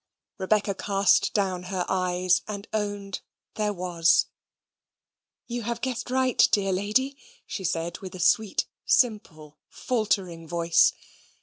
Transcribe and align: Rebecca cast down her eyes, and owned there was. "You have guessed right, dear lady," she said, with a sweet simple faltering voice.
Rebecca 0.39 0.73
cast 0.73 1.31
down 1.31 1.65
her 1.69 1.85
eyes, 1.87 2.41
and 2.47 2.67
owned 2.73 3.21
there 3.53 3.71
was. 3.71 4.25
"You 5.45 5.61
have 5.61 5.79
guessed 5.81 6.09
right, 6.09 6.39
dear 6.51 6.73
lady," 6.73 7.15
she 7.45 7.63
said, 7.63 7.99
with 7.99 8.15
a 8.15 8.19
sweet 8.19 8.65
simple 8.83 9.59
faltering 9.69 10.47
voice. 10.47 10.93